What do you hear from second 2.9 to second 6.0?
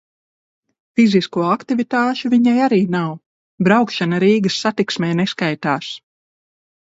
nav, braukšana Rīgas Satiksmē neskaitās.